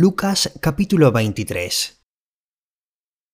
Lucas 0.00 0.52
capítulo 0.60 1.10
23 1.10 2.04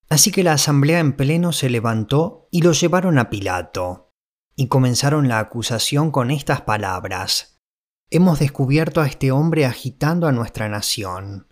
Así 0.08 0.30
que 0.32 0.42
la 0.42 0.54
asamblea 0.54 0.98
en 0.98 1.14
pleno 1.14 1.52
se 1.52 1.68
levantó 1.68 2.48
y 2.50 2.62
lo 2.62 2.72
llevaron 2.72 3.18
a 3.18 3.28
Pilato, 3.28 4.14
y 4.56 4.68
comenzaron 4.68 5.28
la 5.28 5.40
acusación 5.40 6.10
con 6.10 6.30
estas 6.30 6.62
palabras. 6.62 7.60
Hemos 8.08 8.38
descubierto 8.38 9.02
a 9.02 9.06
este 9.06 9.30
hombre 9.30 9.66
agitando 9.66 10.26
a 10.26 10.32
nuestra 10.32 10.70
nación. 10.70 11.48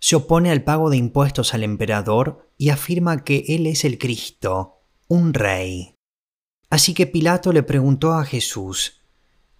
Se 0.00 0.16
opone 0.16 0.50
al 0.50 0.64
pago 0.64 0.90
de 0.90 0.96
impuestos 0.96 1.54
al 1.54 1.62
emperador 1.62 2.52
y 2.58 2.70
afirma 2.70 3.22
que 3.22 3.44
él 3.46 3.68
es 3.68 3.84
el 3.84 3.96
Cristo, 3.96 4.88
un 5.06 5.34
rey. 5.34 5.94
Así 6.68 6.94
que 6.94 7.06
Pilato 7.06 7.52
le 7.52 7.62
preguntó 7.62 8.14
a 8.14 8.24
Jesús, 8.24 9.04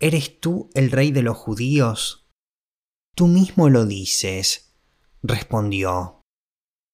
¿Eres 0.01 0.41
tú 0.41 0.71
el 0.75 0.91
rey 0.91 1.13
de 1.13 1.23
los 1.23 1.37
judíos? 1.37 2.29
Tú 3.15 3.29
mismo 3.29 3.69
lo 3.69 3.87
dices 3.87 4.71
respondió. 5.23 6.23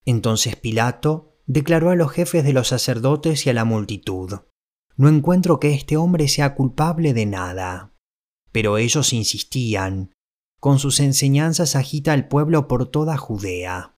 Entonces 0.05 0.57
Pilato 0.57 1.39
declaró 1.47 1.91
a 1.91 1.97
los 1.97 2.13
jefes 2.13 2.45
de 2.45 2.53
los 2.53 2.69
sacerdotes 2.69 3.47
y 3.47 3.51
a 3.51 3.55
la 3.55 3.65
multitud, 3.65 4.41
No 4.97 5.09
encuentro 5.09 5.61
que 5.61 5.73
este 5.73 5.97
hombre 5.97 6.29
sea 6.29 6.55
culpable 6.55 7.15
de 7.15 7.27
nada. 7.27 7.95
Pero 8.53 8.79
ellos 8.79 9.13
insistían, 9.13 10.13
con 10.61 10.79
sus 10.79 11.01
enseñanzas 11.01 11.77
agita 11.77 12.13
al 12.13 12.29
pueblo 12.29 12.69
por 12.69 12.91
toda 12.91 13.17
Judea. 13.17 13.95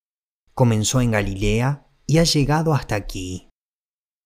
Comenzó 0.54 1.00
en 1.00 1.12
Galilea 1.12 1.86
y 2.06 2.18
ha 2.18 2.24
llegado 2.24 2.74
hasta 2.74 2.96
aquí. 2.96 3.48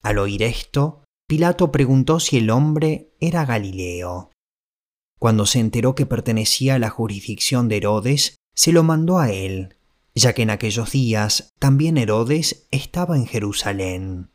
Al 0.02 0.18
oír 0.18 0.42
esto, 0.42 1.04
Pilato 1.28 1.70
preguntó 1.70 2.18
si 2.18 2.38
el 2.38 2.50
hombre 2.50 3.14
era 3.20 3.46
Galileo. 3.46 4.30
Cuando 5.18 5.46
se 5.46 5.60
enteró 5.60 5.94
que 5.94 6.06
pertenecía 6.06 6.74
a 6.74 6.78
la 6.78 6.90
jurisdicción 6.90 7.68
de 7.68 7.76
Herodes, 7.76 8.36
se 8.54 8.72
lo 8.72 8.82
mandó 8.82 9.18
a 9.18 9.30
él 9.30 9.76
ya 10.14 10.32
que 10.32 10.42
en 10.42 10.50
aquellos 10.50 10.92
días 10.92 11.52
también 11.58 11.98
Herodes 11.98 12.68
estaba 12.70 13.16
en 13.16 13.26
Jerusalén. 13.26 14.30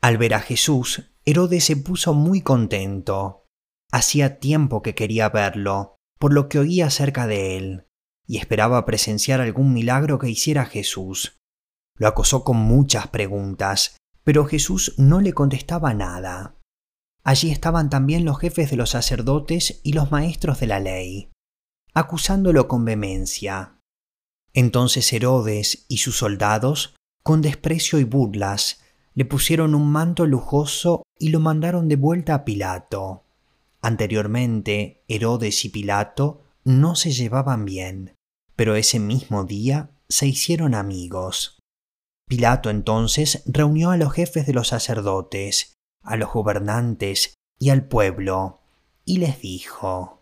Al 0.00 0.18
ver 0.18 0.34
a 0.34 0.40
Jesús, 0.40 1.12
Herodes 1.24 1.64
se 1.64 1.76
puso 1.76 2.12
muy 2.12 2.42
contento. 2.42 3.46
Hacía 3.90 4.38
tiempo 4.38 4.82
que 4.82 4.94
quería 4.94 5.28
verlo, 5.28 5.96
por 6.18 6.32
lo 6.32 6.48
que 6.48 6.58
oía 6.58 6.86
acerca 6.86 7.26
de 7.26 7.56
él, 7.56 7.86
y 8.26 8.38
esperaba 8.38 8.84
presenciar 8.84 9.40
algún 9.40 9.72
milagro 9.72 10.18
que 10.18 10.28
hiciera 10.28 10.66
Jesús. 10.66 11.40
Lo 11.96 12.08
acosó 12.08 12.44
con 12.44 12.56
muchas 12.56 13.08
preguntas, 13.08 13.96
pero 14.24 14.46
Jesús 14.46 14.94
no 14.98 15.20
le 15.20 15.32
contestaba 15.32 15.94
nada. 15.94 16.58
Allí 17.24 17.50
estaban 17.50 17.90
también 17.90 18.24
los 18.24 18.38
jefes 18.38 18.70
de 18.70 18.76
los 18.76 18.90
sacerdotes 18.90 19.80
y 19.84 19.92
los 19.92 20.10
maestros 20.10 20.58
de 20.60 20.66
la 20.66 20.80
ley, 20.80 21.30
acusándolo 21.94 22.66
con 22.66 22.84
vehemencia. 22.84 23.81
Entonces 24.54 25.12
Herodes 25.12 25.86
y 25.88 25.98
sus 25.98 26.18
soldados, 26.18 26.94
con 27.22 27.42
desprecio 27.42 27.98
y 27.98 28.04
burlas, 28.04 28.80
le 29.14 29.24
pusieron 29.24 29.74
un 29.74 29.90
manto 29.90 30.26
lujoso 30.26 31.02
y 31.18 31.28
lo 31.28 31.40
mandaron 31.40 31.88
de 31.88 31.96
vuelta 31.96 32.34
a 32.34 32.44
Pilato. 32.44 33.24
Anteriormente, 33.80 35.04
Herodes 35.08 35.64
y 35.64 35.68
Pilato 35.68 36.42
no 36.64 36.94
se 36.94 37.10
llevaban 37.10 37.64
bien, 37.64 38.14
pero 38.56 38.76
ese 38.76 38.98
mismo 38.98 39.44
día 39.44 39.90
se 40.08 40.26
hicieron 40.26 40.74
amigos. 40.74 41.58
Pilato 42.28 42.70
entonces 42.70 43.42
reunió 43.46 43.90
a 43.90 43.96
los 43.96 44.12
jefes 44.12 44.46
de 44.46 44.54
los 44.54 44.68
sacerdotes, 44.68 45.74
a 46.02 46.16
los 46.16 46.32
gobernantes 46.32 47.34
y 47.58 47.70
al 47.70 47.86
pueblo, 47.86 48.60
y 49.04 49.18
les 49.18 49.40
dijo, 49.40 50.21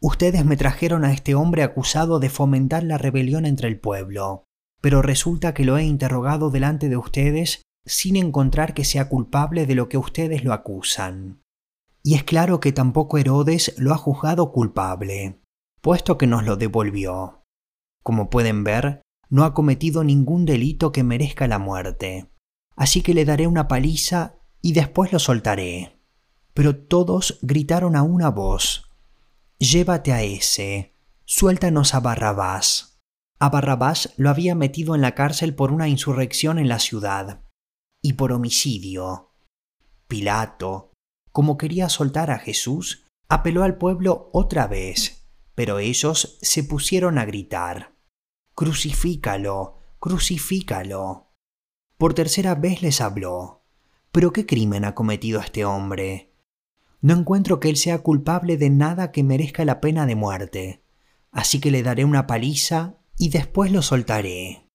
Ustedes 0.00 0.44
me 0.44 0.56
trajeron 0.56 1.04
a 1.04 1.12
este 1.12 1.34
hombre 1.34 1.62
acusado 1.62 2.20
de 2.20 2.30
fomentar 2.30 2.84
la 2.84 2.98
rebelión 2.98 3.46
entre 3.46 3.68
el 3.68 3.80
pueblo, 3.80 4.44
pero 4.80 5.02
resulta 5.02 5.54
que 5.54 5.64
lo 5.64 5.76
he 5.76 5.84
interrogado 5.84 6.50
delante 6.50 6.88
de 6.88 6.96
ustedes 6.96 7.62
sin 7.84 8.16
encontrar 8.16 8.74
que 8.74 8.84
sea 8.84 9.08
culpable 9.08 9.66
de 9.66 9.74
lo 9.74 9.88
que 9.88 9.98
ustedes 9.98 10.44
lo 10.44 10.52
acusan. 10.52 11.42
Y 12.02 12.14
es 12.14 12.22
claro 12.22 12.60
que 12.60 12.72
tampoco 12.72 13.18
Herodes 13.18 13.74
lo 13.76 13.92
ha 13.92 13.98
juzgado 13.98 14.52
culpable, 14.52 15.40
puesto 15.80 16.16
que 16.16 16.26
nos 16.26 16.44
lo 16.44 16.56
devolvió. 16.56 17.44
Como 18.04 18.30
pueden 18.30 18.62
ver, 18.62 19.02
no 19.30 19.44
ha 19.44 19.52
cometido 19.52 20.04
ningún 20.04 20.44
delito 20.44 20.92
que 20.92 21.02
merezca 21.02 21.48
la 21.48 21.58
muerte. 21.58 22.30
Así 22.76 23.02
que 23.02 23.14
le 23.14 23.24
daré 23.24 23.46
una 23.46 23.66
paliza 23.66 24.36
y 24.62 24.72
después 24.72 25.12
lo 25.12 25.18
soltaré. 25.18 26.00
Pero 26.54 26.76
todos 26.76 27.38
gritaron 27.42 27.96
a 27.96 28.02
una 28.02 28.30
voz, 28.30 28.87
Llévate 29.60 30.12
a 30.12 30.22
ese, 30.22 30.94
suéltanos 31.24 31.92
a 31.94 31.98
Barrabás. 31.98 33.00
A 33.40 33.48
Barrabás 33.48 34.14
lo 34.16 34.30
había 34.30 34.54
metido 34.54 34.94
en 34.94 35.00
la 35.00 35.16
cárcel 35.16 35.52
por 35.56 35.72
una 35.72 35.88
insurrección 35.88 36.60
en 36.60 36.68
la 36.68 36.78
ciudad 36.78 37.42
y 38.00 38.12
por 38.12 38.30
homicidio. 38.30 39.32
Pilato, 40.06 40.92
como 41.32 41.58
quería 41.58 41.88
soltar 41.88 42.30
a 42.30 42.38
Jesús, 42.38 43.04
apeló 43.28 43.64
al 43.64 43.78
pueblo 43.78 44.30
otra 44.32 44.68
vez, 44.68 45.28
pero 45.56 45.80
ellos 45.80 46.38
se 46.40 46.62
pusieron 46.62 47.18
a 47.18 47.24
gritar, 47.24 47.96
Crucifícalo, 48.54 49.78
crucifícalo. 49.98 51.32
Por 51.96 52.14
tercera 52.14 52.54
vez 52.54 52.80
les 52.82 53.00
habló, 53.00 53.64
¿pero 54.12 54.32
qué 54.32 54.46
crimen 54.46 54.84
ha 54.84 54.94
cometido 54.94 55.40
este 55.40 55.64
hombre? 55.64 56.32
No 57.00 57.14
encuentro 57.14 57.60
que 57.60 57.68
él 57.68 57.76
sea 57.76 58.00
culpable 58.00 58.56
de 58.56 58.70
nada 58.70 59.12
que 59.12 59.22
merezca 59.22 59.64
la 59.64 59.80
pena 59.80 60.04
de 60.06 60.16
muerte, 60.16 60.82
así 61.30 61.60
que 61.60 61.70
le 61.70 61.82
daré 61.82 62.04
una 62.04 62.26
paliza 62.26 62.98
y 63.16 63.28
después 63.28 63.70
lo 63.70 63.82
soltaré. 63.82 64.68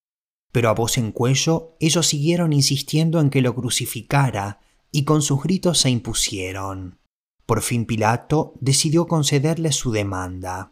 Pero 0.52 0.70
a 0.70 0.74
voz 0.74 0.98
en 0.98 1.12
cuello 1.12 1.76
ellos 1.80 2.08
siguieron 2.08 2.54
insistiendo 2.54 3.20
en 3.20 3.30
que 3.30 3.42
lo 3.42 3.56
crucificara 3.56 4.62
y 4.92 5.04
con 5.04 5.22
sus 5.22 5.44
gritos 5.44 5.80
se 5.80 5.90
impusieron. 5.90 7.00
Por 7.46 7.62
fin 7.62 7.86
Pilato 7.86 8.54
decidió 8.62 9.08
concederle 9.08 9.72
su 9.72 9.92
demanda. 9.92 10.72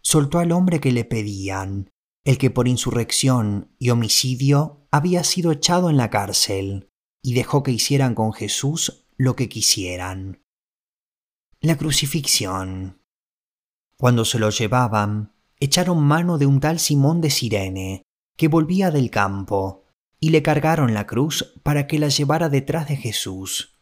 Soltó 0.00 0.38
al 0.38 0.52
hombre 0.52 0.78
que 0.78 0.92
le 0.92 1.04
pedían, 1.04 1.90
el 2.24 2.38
que 2.38 2.50
por 2.50 2.68
insurrección 2.68 3.74
y 3.78 3.90
homicidio 3.90 4.86
había 4.90 5.24
sido 5.24 5.50
echado 5.50 5.90
en 5.90 5.96
la 5.96 6.10
cárcel, 6.10 6.90
y 7.22 7.34
dejó 7.34 7.62
que 7.62 7.72
hicieran 7.72 8.14
con 8.14 8.32
Jesús 8.32 9.06
lo 9.16 9.34
que 9.34 9.48
quisieran. 9.48 10.42
La 11.60 11.76
crucifixión. 11.76 13.02
Cuando 13.96 14.24
se 14.24 14.38
lo 14.38 14.50
llevaban, 14.50 15.32
echaron 15.58 16.00
mano 16.00 16.38
de 16.38 16.46
un 16.46 16.60
tal 16.60 16.78
Simón 16.78 17.20
de 17.20 17.30
Sirene, 17.30 18.02
que 18.36 18.46
volvía 18.46 18.92
del 18.92 19.10
campo, 19.10 19.82
y 20.20 20.30
le 20.30 20.40
cargaron 20.44 20.94
la 20.94 21.08
cruz 21.08 21.52
para 21.64 21.88
que 21.88 21.98
la 21.98 22.10
llevara 22.10 22.48
detrás 22.48 22.86
de 22.86 22.94
Jesús. 22.94 23.74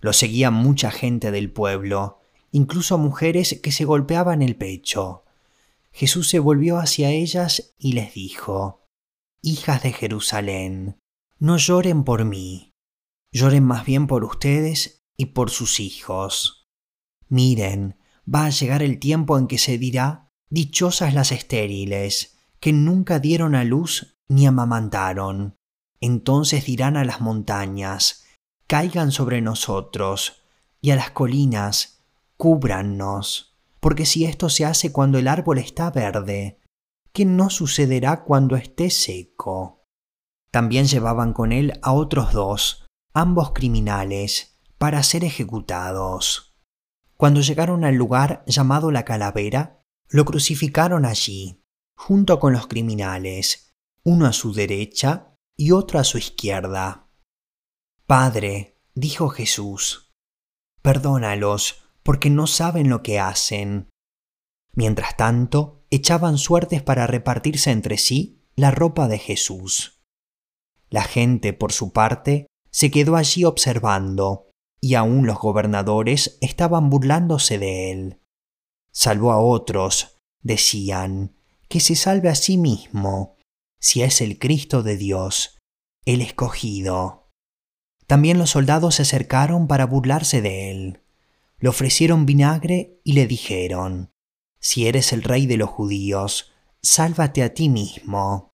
Lo 0.00 0.14
seguía 0.14 0.50
mucha 0.50 0.90
gente 0.90 1.30
del 1.30 1.52
pueblo, 1.52 2.22
incluso 2.52 2.96
mujeres 2.96 3.60
que 3.62 3.70
se 3.70 3.84
golpeaban 3.84 4.40
el 4.40 4.56
pecho. 4.56 5.24
Jesús 5.92 6.30
se 6.30 6.38
volvió 6.38 6.78
hacia 6.78 7.10
ellas 7.10 7.74
y 7.76 7.92
les 7.92 8.14
dijo, 8.14 8.86
Hijas 9.42 9.82
de 9.82 9.92
Jerusalén, 9.92 10.96
no 11.38 11.58
lloren 11.58 12.02
por 12.02 12.24
mí, 12.24 12.72
lloren 13.30 13.64
más 13.64 13.84
bien 13.84 14.06
por 14.06 14.24
ustedes 14.24 15.04
y 15.18 15.26
por 15.26 15.50
sus 15.50 15.80
hijos. 15.80 16.63
Miren, 17.28 17.96
va 18.32 18.46
a 18.46 18.50
llegar 18.50 18.82
el 18.82 18.98
tiempo 18.98 19.38
en 19.38 19.46
que 19.46 19.58
se 19.58 19.78
dirá, 19.78 20.30
dichosas 20.48 21.14
las 21.14 21.32
estériles, 21.32 22.36
que 22.60 22.72
nunca 22.72 23.18
dieron 23.18 23.54
a 23.54 23.64
luz 23.64 24.18
ni 24.28 24.46
amamantaron. 24.46 25.56
Entonces 26.00 26.64
dirán 26.66 26.96
a 26.96 27.04
las 27.04 27.20
montañas, 27.20 28.24
caigan 28.66 29.12
sobre 29.12 29.40
nosotros, 29.40 30.42
y 30.80 30.90
a 30.90 30.96
las 30.96 31.10
colinas, 31.10 32.04
cúbrannos, 32.36 33.56
porque 33.80 34.06
si 34.06 34.24
esto 34.24 34.48
se 34.48 34.64
hace 34.64 34.92
cuando 34.92 35.18
el 35.18 35.28
árbol 35.28 35.58
está 35.58 35.90
verde, 35.90 36.60
¿qué 37.12 37.24
no 37.24 37.50
sucederá 37.50 38.24
cuando 38.24 38.56
esté 38.56 38.90
seco? 38.90 39.86
También 40.50 40.86
llevaban 40.86 41.32
con 41.32 41.52
él 41.52 41.78
a 41.82 41.92
otros 41.92 42.32
dos, 42.32 42.86
ambos 43.12 43.52
criminales, 43.52 44.58
para 44.78 45.02
ser 45.02 45.24
ejecutados. 45.24 46.53
Cuando 47.16 47.40
llegaron 47.40 47.84
al 47.84 47.94
lugar 47.94 48.44
llamado 48.46 48.90
la 48.90 49.04
calavera, 49.04 49.82
lo 50.08 50.24
crucificaron 50.24 51.04
allí, 51.04 51.64
junto 51.96 52.40
con 52.40 52.52
los 52.52 52.66
criminales, 52.66 53.74
uno 54.02 54.26
a 54.26 54.32
su 54.32 54.52
derecha 54.52 55.36
y 55.56 55.70
otro 55.70 55.98
a 55.98 56.04
su 56.04 56.18
izquierda. 56.18 57.08
Padre, 58.06 58.80
dijo 58.94 59.28
Jesús, 59.28 60.12
perdónalos, 60.82 61.84
porque 62.02 62.28
no 62.30 62.46
saben 62.46 62.90
lo 62.90 63.02
que 63.02 63.18
hacen. 63.18 63.88
Mientras 64.72 65.16
tanto, 65.16 65.86
echaban 65.90 66.36
suertes 66.36 66.82
para 66.82 67.06
repartirse 67.06 67.70
entre 67.70 67.96
sí 67.96 68.44
la 68.56 68.70
ropa 68.70 69.08
de 69.08 69.18
Jesús. 69.18 70.04
La 70.90 71.02
gente, 71.02 71.52
por 71.52 71.72
su 71.72 71.92
parte, 71.92 72.46
se 72.70 72.90
quedó 72.90 73.16
allí 73.16 73.44
observando, 73.44 74.50
y 74.84 74.96
aún 74.96 75.26
los 75.26 75.38
gobernadores 75.38 76.36
estaban 76.42 76.90
burlándose 76.90 77.58
de 77.58 77.90
él. 77.90 78.20
Salvó 78.92 79.32
a 79.32 79.40
otros, 79.40 80.18
decían, 80.42 81.34
que 81.70 81.80
se 81.80 81.96
salve 81.96 82.28
a 82.28 82.34
sí 82.34 82.58
mismo, 82.58 83.38
si 83.80 84.02
es 84.02 84.20
el 84.20 84.38
Cristo 84.38 84.82
de 84.82 84.98
Dios, 84.98 85.56
el 86.04 86.20
escogido. 86.20 87.30
También 88.06 88.36
los 88.36 88.50
soldados 88.50 88.96
se 88.96 89.02
acercaron 89.02 89.68
para 89.68 89.86
burlarse 89.86 90.42
de 90.42 90.70
él. 90.70 91.00
Le 91.60 91.70
ofrecieron 91.70 92.26
vinagre 92.26 93.00
y 93.04 93.14
le 93.14 93.26
dijeron, 93.26 94.10
Si 94.60 94.86
eres 94.86 95.14
el 95.14 95.22
rey 95.22 95.46
de 95.46 95.56
los 95.56 95.70
judíos, 95.70 96.52
sálvate 96.82 97.42
a 97.42 97.54
ti 97.54 97.70
mismo. 97.70 98.50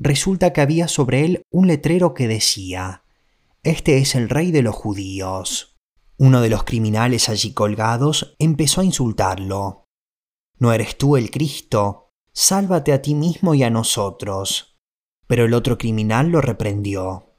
Resulta 0.00 0.52
que 0.52 0.60
había 0.60 0.88
sobre 0.88 1.24
él 1.24 1.42
un 1.52 1.68
letrero 1.68 2.14
que 2.14 2.26
decía, 2.26 3.04
Este 3.62 3.98
es 3.98 4.14
el 4.14 4.30
rey 4.30 4.52
de 4.52 4.62
los 4.62 4.74
judíos. 4.74 5.76
Uno 6.16 6.40
de 6.40 6.48
los 6.48 6.64
criminales 6.64 7.28
allí 7.28 7.52
colgados 7.52 8.34
empezó 8.38 8.80
a 8.80 8.84
insultarlo. 8.84 9.84
¿No 10.58 10.72
eres 10.72 10.96
tú 10.96 11.18
el 11.18 11.30
Cristo? 11.30 12.08
Sálvate 12.32 12.94
a 12.94 13.02
ti 13.02 13.14
mismo 13.14 13.54
y 13.54 13.62
a 13.62 13.68
nosotros. 13.68 14.78
Pero 15.26 15.44
el 15.44 15.52
otro 15.52 15.76
criminal 15.76 16.30
lo 16.30 16.40
reprendió. 16.40 17.36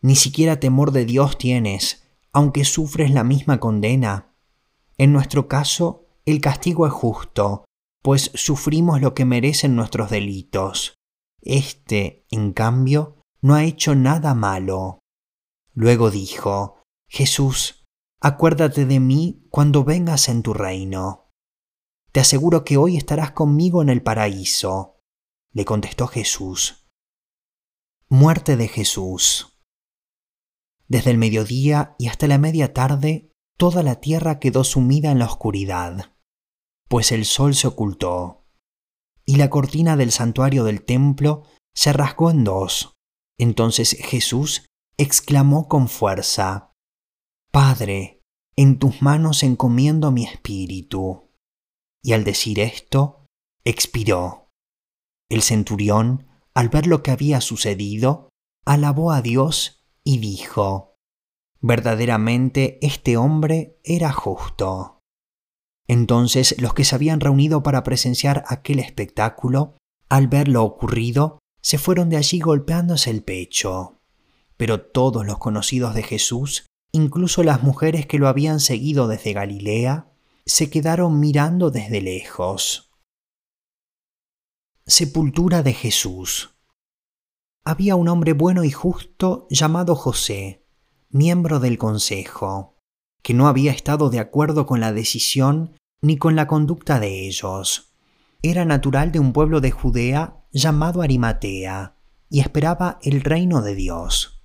Ni 0.00 0.16
siquiera 0.16 0.60
temor 0.60 0.92
de 0.92 1.04
Dios 1.04 1.36
tienes, 1.36 2.08
aunque 2.32 2.64
sufres 2.64 3.10
la 3.10 3.22
misma 3.22 3.60
condena. 3.60 4.34
En 4.96 5.12
nuestro 5.12 5.46
caso, 5.46 6.06
el 6.24 6.40
castigo 6.40 6.86
es 6.86 6.92
justo, 6.92 7.66
pues 8.02 8.30
sufrimos 8.34 9.02
lo 9.02 9.12
que 9.12 9.26
merecen 9.26 9.76
nuestros 9.76 10.08
delitos. 10.08 10.94
Este, 11.42 12.26
en 12.30 12.54
cambio, 12.54 13.20
no 13.42 13.54
ha 13.54 13.64
hecho 13.64 13.94
nada 13.94 14.34
malo. 14.34 15.00
Luego 15.80 16.10
dijo, 16.10 16.82
Jesús, 17.08 17.84
acuérdate 18.20 18.84
de 18.84 18.98
mí 18.98 19.46
cuando 19.48 19.84
vengas 19.84 20.28
en 20.28 20.42
tu 20.42 20.52
reino. 20.52 21.30
Te 22.10 22.18
aseguro 22.18 22.64
que 22.64 22.76
hoy 22.76 22.96
estarás 22.96 23.30
conmigo 23.30 23.80
en 23.80 23.88
el 23.88 24.02
paraíso. 24.02 24.98
Le 25.52 25.64
contestó 25.64 26.08
Jesús. 26.08 26.88
Muerte 28.08 28.56
de 28.56 28.66
Jesús. 28.66 29.56
Desde 30.88 31.12
el 31.12 31.18
mediodía 31.18 31.94
y 31.96 32.08
hasta 32.08 32.26
la 32.26 32.38
media 32.38 32.74
tarde, 32.74 33.32
toda 33.56 33.84
la 33.84 34.00
tierra 34.00 34.40
quedó 34.40 34.64
sumida 34.64 35.12
en 35.12 35.20
la 35.20 35.26
oscuridad, 35.26 36.12
pues 36.88 37.12
el 37.12 37.24
sol 37.24 37.54
se 37.54 37.68
ocultó, 37.68 38.48
y 39.24 39.36
la 39.36 39.48
cortina 39.48 39.96
del 39.96 40.10
santuario 40.10 40.64
del 40.64 40.84
templo 40.84 41.44
se 41.72 41.92
rasgó 41.92 42.32
en 42.32 42.42
dos. 42.42 42.96
Entonces 43.38 43.96
Jesús 44.00 44.67
exclamó 44.98 45.68
con 45.68 45.88
fuerza, 45.88 46.74
Padre, 47.52 48.24
en 48.56 48.80
tus 48.80 49.00
manos 49.00 49.44
encomiendo 49.44 50.10
mi 50.10 50.24
espíritu. 50.24 51.30
Y 52.02 52.12
al 52.12 52.24
decir 52.24 52.58
esto, 52.58 53.26
expiró. 53.64 54.50
El 55.30 55.42
centurión, 55.42 56.26
al 56.52 56.68
ver 56.68 56.86
lo 56.88 57.02
que 57.04 57.12
había 57.12 57.40
sucedido, 57.40 58.30
alabó 58.66 59.12
a 59.12 59.22
Dios 59.22 59.84
y 60.02 60.18
dijo, 60.18 60.96
verdaderamente 61.60 62.78
este 62.84 63.16
hombre 63.16 63.78
era 63.84 64.12
justo. 64.12 65.00
Entonces 65.86 66.60
los 66.60 66.74
que 66.74 66.84
se 66.84 66.96
habían 66.96 67.20
reunido 67.20 67.62
para 67.62 67.84
presenciar 67.84 68.44
aquel 68.48 68.80
espectáculo, 68.80 69.76
al 70.08 70.26
ver 70.26 70.48
lo 70.48 70.64
ocurrido, 70.64 71.38
se 71.62 71.78
fueron 71.78 72.10
de 72.10 72.16
allí 72.16 72.40
golpeándose 72.40 73.10
el 73.10 73.22
pecho. 73.22 73.97
Pero 74.58 74.82
todos 74.82 75.24
los 75.24 75.38
conocidos 75.38 75.94
de 75.94 76.02
Jesús, 76.02 76.66
incluso 76.92 77.42
las 77.42 77.62
mujeres 77.62 78.06
que 78.06 78.18
lo 78.18 78.28
habían 78.28 78.60
seguido 78.60 79.08
desde 79.08 79.32
Galilea, 79.32 80.12
se 80.44 80.68
quedaron 80.68 81.18
mirando 81.18 81.70
desde 81.70 82.02
lejos. 82.02 82.90
Sepultura 84.86 85.62
de 85.62 85.72
Jesús 85.72 86.50
había 87.64 87.96
un 87.96 88.08
hombre 88.08 88.32
bueno 88.32 88.64
y 88.64 88.70
justo 88.70 89.46
llamado 89.50 89.94
José, 89.94 90.64
miembro 91.10 91.60
del 91.60 91.76
Consejo, 91.76 92.78
que 93.22 93.34
no 93.34 93.46
había 93.46 93.72
estado 93.72 94.08
de 94.08 94.20
acuerdo 94.20 94.64
con 94.64 94.80
la 94.80 94.94
decisión 94.94 95.76
ni 96.00 96.16
con 96.16 96.34
la 96.34 96.46
conducta 96.46 96.98
de 96.98 97.26
ellos. 97.26 97.92
Era 98.40 98.64
natural 98.64 99.12
de 99.12 99.18
un 99.18 99.34
pueblo 99.34 99.60
de 99.60 99.70
Judea 99.70 100.46
llamado 100.50 101.02
Arimatea, 101.02 101.98
y 102.30 102.40
esperaba 102.40 102.98
el 103.02 103.20
reino 103.20 103.60
de 103.60 103.74
Dios. 103.74 104.37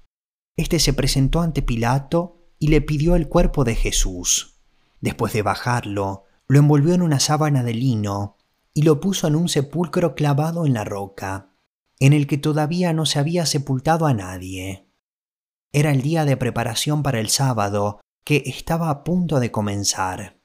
Este 0.55 0.79
se 0.79 0.93
presentó 0.93 1.41
ante 1.41 1.61
Pilato 1.61 2.37
y 2.59 2.67
le 2.67 2.81
pidió 2.81 3.15
el 3.15 3.27
cuerpo 3.27 3.63
de 3.63 3.75
Jesús. 3.75 4.61
Después 5.01 5.33
de 5.33 5.41
bajarlo, 5.41 6.25
lo 6.47 6.59
envolvió 6.59 6.93
en 6.93 7.01
una 7.01 7.19
sábana 7.19 7.63
de 7.63 7.73
lino 7.73 8.37
y 8.73 8.83
lo 8.83 8.99
puso 8.99 9.27
en 9.27 9.35
un 9.35 9.49
sepulcro 9.49 10.15
clavado 10.15 10.65
en 10.65 10.73
la 10.73 10.83
roca 10.83 11.53
en 12.03 12.11
el 12.11 12.27
que 12.27 12.37
todavía 12.37 12.91
no 12.91 13.05
se 13.05 13.17
había 13.19 13.45
sepultado 13.45 14.05
a 14.05 14.13
nadie. 14.13 14.89
Era 15.71 15.91
el 15.91 16.01
día 16.01 16.25
de 16.25 16.35
preparación 16.35 17.01
para 17.01 17.21
el 17.21 17.29
sábado, 17.29 18.01
que 18.25 18.43
estaba 18.45 18.89
a 18.89 19.05
punto 19.05 19.39
de 19.39 19.51
comenzar. 19.51 20.37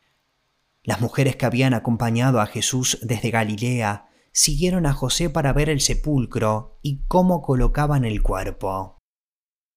Las 0.84 1.00
mujeres 1.00 1.34
que 1.34 1.46
habían 1.46 1.74
acompañado 1.74 2.40
a 2.40 2.46
Jesús 2.46 2.98
desde 3.02 3.30
Galilea 3.30 4.08
siguieron 4.32 4.86
a 4.86 4.92
José 4.92 5.30
para 5.30 5.52
ver 5.52 5.68
el 5.68 5.80
sepulcro 5.80 6.78
y 6.80 7.02
cómo 7.08 7.42
colocaban 7.42 8.04
el 8.04 8.22
cuerpo. 8.22 8.97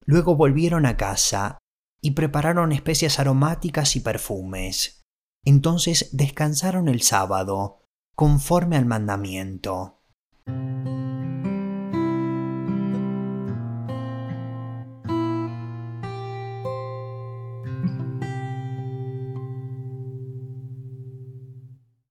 Luego 0.06 0.36
volvieron 0.36 0.86
a 0.86 0.98
casa 0.98 1.58
y 2.02 2.12
prepararon 2.12 2.72
especias 2.72 3.20
aromáticas 3.20 3.96
y 3.96 4.00
perfumes. 4.00 5.02
Entonces 5.46 6.10
descansaron 6.12 6.88
el 6.88 7.02
sábado, 7.02 7.84
conforme 8.16 8.78
al 8.78 8.86
mandamiento. 8.86 10.02